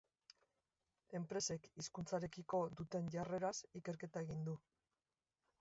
[1.19, 4.61] Enpresek hizkuntzarekiko duten jarreraz ikerketa egin du.